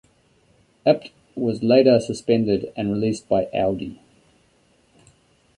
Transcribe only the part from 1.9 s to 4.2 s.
suspended and released by Audi.